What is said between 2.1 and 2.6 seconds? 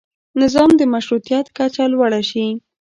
شي.